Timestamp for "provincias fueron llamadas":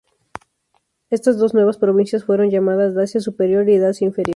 1.77-2.95